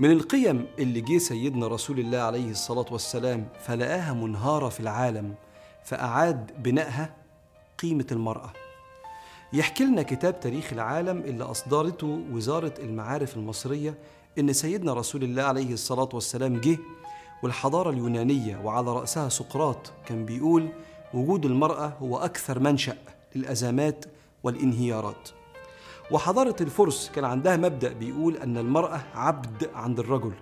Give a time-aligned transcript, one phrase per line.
[0.00, 5.34] من القيم اللي جه سيدنا رسول الله عليه الصلاة والسلام فلقاها منهارة في العالم
[5.84, 7.14] فأعاد بنائها
[7.78, 8.52] قيمة المرأة.
[9.52, 13.94] يحكي لنا كتاب تاريخ العالم اللي أصدرته وزارة المعارف المصرية
[14.38, 16.78] إن سيدنا رسول الله عليه الصلاة والسلام جه
[17.42, 20.68] والحضارة اليونانية وعلى رأسها سقراط كان بيقول
[21.14, 22.96] وجود المرأة هو أكثر منشأ
[23.34, 24.04] للأزمات
[24.42, 25.39] والانهيارات.
[26.10, 30.32] وحضارة الفرس كان عندها مبدأ بيقول أن المرأة عبد عند الرجل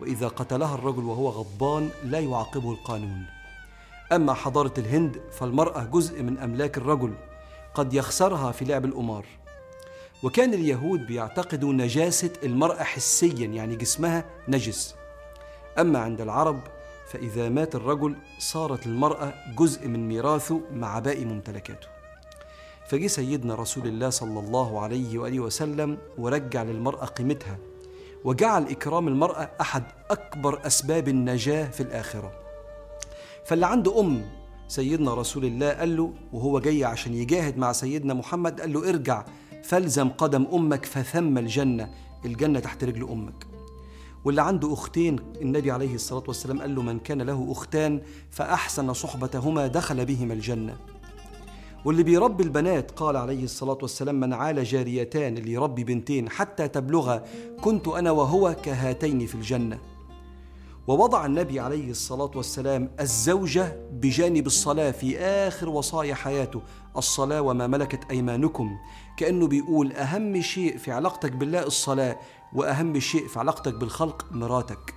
[0.00, 3.26] وإذا قتلها الرجل وهو غضبان لا يعاقبه القانون.
[4.12, 7.14] أما حضارة الهند فالمرأة جزء من أملاك الرجل
[7.74, 9.26] قد يخسرها في لعب القمار.
[10.22, 14.94] وكان اليهود بيعتقدوا نجاسة المرأة حسيا يعني جسمها نجس.
[15.78, 16.60] أما عند العرب
[17.06, 21.93] فإذا مات الرجل صارت المرأة جزء من ميراثه مع باقي ممتلكاته.
[22.88, 27.58] فجي سيدنا رسول الله صلى الله عليه وآله وسلم ورجع للمرأة قيمتها
[28.24, 32.32] وجعل إكرام المرأة أحد أكبر أسباب النجاة في الآخرة.
[33.44, 34.22] فاللي عنده أم
[34.68, 39.24] سيدنا رسول الله قال له وهو جاي عشان يجاهد مع سيدنا محمد قال له ارجع
[39.62, 41.90] فالزم قدم أمك فثم الجنة
[42.24, 43.46] الجنة تحت رجل أمك.
[44.24, 49.66] واللي عنده أختين النبي عليه الصلاة والسلام قال له من كان له أختان فأحسن صحبتهما
[49.66, 50.76] دخل بهما الجنة.
[51.84, 57.18] واللي بيربي البنات قال عليه الصلاة والسلام من عال جاريتان اللي يربي بنتين حتى تبلغ
[57.60, 59.78] كنت أنا وهو كهاتين في الجنة.
[60.86, 66.62] ووضع النبي عليه الصلاة والسلام الزوجة بجانب الصلاة في آخر وصايا حياته
[66.96, 68.76] الصلاة وما ملكت أيمانكم.
[69.16, 72.18] كأنه بيقول أهم شيء في علاقتك بالله الصلاة
[72.52, 74.94] وأهم شيء في علاقتك بالخلق مراتك.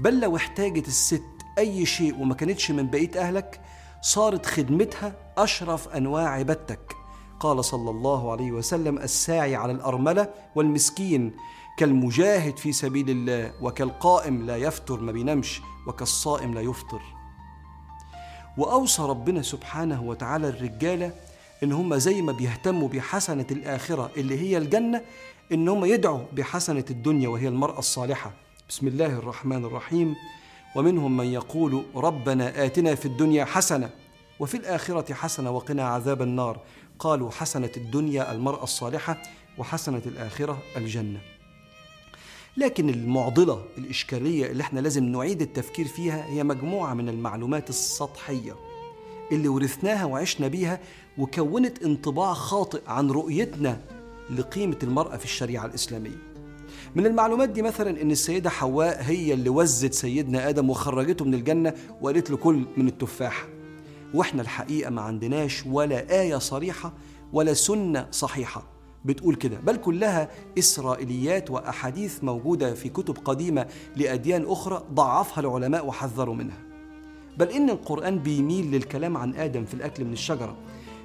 [0.00, 1.24] بل لو احتاجت الست
[1.58, 3.60] أي شيء وما كانتش من بقية أهلك
[4.04, 6.96] صارت خدمتها أشرف أنواع عبادتك.
[7.40, 11.32] قال صلى الله عليه وسلم الساعي على الأرملة والمسكين
[11.78, 17.00] كالمجاهد في سبيل الله وكالقائم لا يفتر ما بينامش وكالصائم لا يفطر.
[18.58, 21.12] وأوصى ربنا سبحانه وتعالى الرجالة
[21.62, 25.02] إن هم زي ما بيهتموا بحسنة الآخرة اللي هي الجنة
[25.52, 28.32] إن هم يدعوا بحسنة الدنيا وهي المرأة الصالحة.
[28.68, 30.14] بسم الله الرحمن الرحيم.
[30.74, 33.90] ومنهم من يقول ربنا آتنا في الدنيا حسنة
[34.40, 36.60] وفي الآخرة حسنة وقنا عذاب النار.
[36.98, 39.22] قالوا حسنة الدنيا المرأة الصالحة
[39.58, 41.20] وحسنة الآخرة الجنة.
[42.56, 48.56] لكن المعضلة الإشكالية اللي إحنا لازم نعيد التفكير فيها هي مجموعة من المعلومات السطحية
[49.32, 50.80] اللي ورثناها وعشنا بيها
[51.18, 53.80] وكونت انطباع خاطئ عن رؤيتنا
[54.30, 56.33] لقيمة المرأة في الشريعة الإسلامية.
[56.94, 61.74] من المعلومات دي مثلا إن السيدة حواء هي اللي وزت سيدنا آدم وخرجته من الجنة
[62.00, 63.46] وقالت له كل من التفاح.
[64.14, 66.92] وإحنا الحقيقة ما عندناش ولا آية صريحة
[67.32, 68.62] ولا سنة صحيحة
[69.04, 69.56] بتقول كده.
[69.66, 76.58] بل كلها إسرائيليات وأحاديث موجودة في كتب قديمة لأديان أخرى ضعفها العلماء وحذروا منها.
[77.38, 80.56] بل إن القرآن بيميل للكلام عن آدم في الأكل من الشجرة.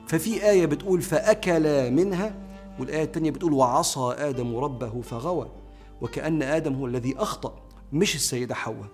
[0.08, 2.36] ففي آية بتقول فأكل منها
[2.80, 5.59] والآية الثانية بتقول وعصى آدم ربه فغوى.
[6.02, 8.88] وكأن آدم هو الذي أخطأ مش السيدة حواء.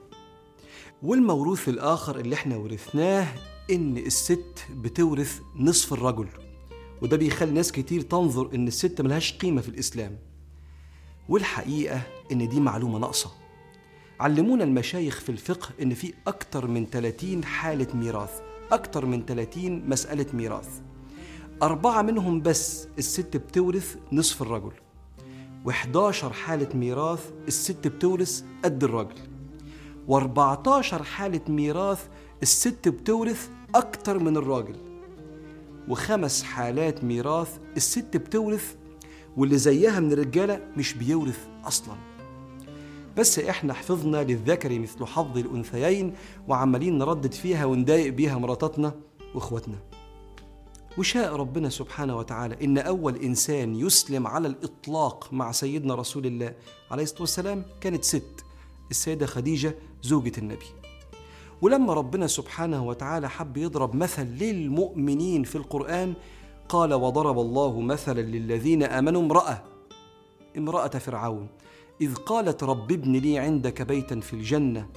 [1.03, 3.27] والموروث الآخر اللي إحنا ورثناه
[3.71, 6.27] إن الست بتورث نصف الرجل.
[7.01, 10.17] وده بيخلي ناس كتير تنظر إن الست ملهاش قيمة في الإسلام.
[11.29, 12.01] والحقيقة
[12.31, 13.31] إن دي معلومة ناقصة.
[14.19, 18.41] علمونا المشايخ في الفقه إن في أكتر من 30 حالة ميراث
[18.71, 20.69] أكتر من 30 مسألة ميراث.
[21.63, 24.71] أربعة منهم بس الست بتورث نصف الرجل.
[25.65, 29.15] و11 حالة ميراث الست بتورث قد الراجل.
[30.09, 32.07] و14 حالة ميراث
[32.41, 34.75] الست بتورث أكتر من الراجل.
[35.89, 38.75] وخمس حالات ميراث الست بتورث
[39.37, 41.95] واللي زيها من الرجالة مش بيورث أصلا.
[43.17, 46.13] بس إحنا حفظنا للذكر مثل حظ الأنثيين
[46.47, 48.93] وعمالين نردد فيها ونضايق بيها مراتاتنا
[49.35, 49.94] وإخواتنا.
[50.97, 56.53] وشاء ربنا سبحانه وتعالى إن أول إنسان يسلم على الإطلاق مع سيدنا رسول الله
[56.91, 58.45] عليه الصلاة والسلام كانت ست
[58.91, 60.65] السيدة خديجة زوجة النبي.
[61.61, 66.13] ولما ربنا سبحانه وتعالى حب يضرب مثل للمؤمنين في القرآن
[66.69, 69.63] قال وضرب الله مثلا للذين آمنوا امرأة
[70.57, 71.47] امرأة فرعون
[72.01, 74.89] إذ قالت رب ابن لي عندك بيتا في الجنة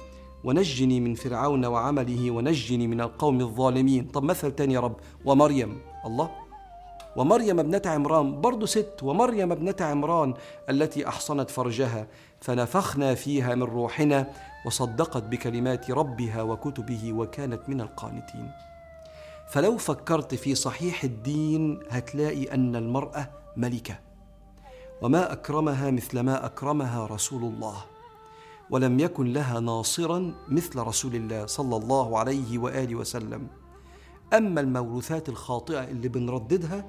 [0.43, 4.07] ونجني من فرعون وعمله ونجني من القوم الظالمين.
[4.07, 4.95] طب مثل تاني يا رب
[5.25, 5.88] ومريم.
[6.05, 6.29] الله.
[7.15, 10.33] ومريم ابنة عمران برضو ست ومريم ابنة عمران
[10.69, 12.07] التي أحصنت فرجها
[12.41, 14.31] فنفخنا فيها من روحنا
[14.65, 18.51] وصدقت بكلمات ربها وكتبه وكانت من القانتين.
[19.49, 23.99] فلو فكرت في صحيح الدين هتلاقي أن المرأة ملكة.
[25.01, 27.75] وما أكرمها مثل ما أكرمها رسول الله.
[28.69, 33.47] ولم يكن لها ناصرا مثل رسول الله صلى الله عليه وآله وسلم.
[34.33, 36.85] أما الموروثات الخاطئة اللي بنرددها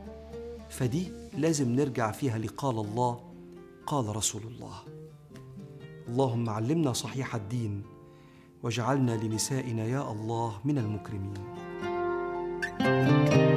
[0.69, 3.21] فدي لازم نرجع فيها لقال الله
[3.87, 4.75] قال رسول الله.
[6.09, 7.83] اللهم علمنا صحيح الدين
[8.63, 11.35] واجعلنا لنسائنا يا الله من المكرمين.
[12.79, 13.50] thank you